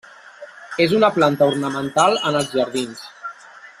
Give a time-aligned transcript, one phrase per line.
[0.85, 3.05] És una planta ornamental en els jardins.